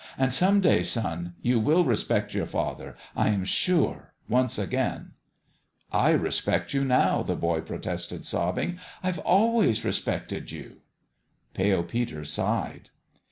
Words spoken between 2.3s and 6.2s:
your father, I am sure, once again."" I